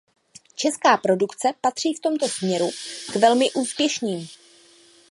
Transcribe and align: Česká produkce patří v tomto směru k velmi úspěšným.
Česká 0.55 0.97
produkce 0.97 1.47
patří 1.61 1.93
v 1.93 1.99
tomto 1.99 2.27
směru 2.27 2.69
k 3.11 3.15
velmi 3.15 3.51
úspěšným. 3.51 4.27